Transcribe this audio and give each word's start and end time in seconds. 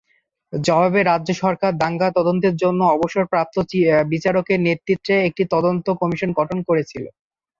জবাবে, 0.53 0.99
রাজ্য 1.03 1.29
সরকার 1.41 1.71
দাঙ্গা 1.81 2.09
তদন্তের 2.17 2.55
জন্য 2.63 2.79
অবসরপ্রাপ্ত 2.95 3.55
বিচারকের 4.11 4.59
নেতৃত্বে 4.67 5.13
একটি 5.27 5.43
তদন্ত 5.53 5.85
কমিশন 6.01 6.29
গঠন 6.39 6.57
করেছিল। 6.67 7.03